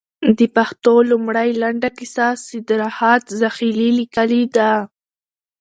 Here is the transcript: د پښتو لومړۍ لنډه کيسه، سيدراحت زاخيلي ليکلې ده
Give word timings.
د 0.37 0.39
پښتو 0.55 0.93
لومړۍ 1.11 1.49
لنډه 1.61 1.89
کيسه، 1.97 2.27
سيدراحت 2.47 3.23
زاخيلي 3.39 3.89
ليکلې 3.99 4.43
ده 4.55 4.71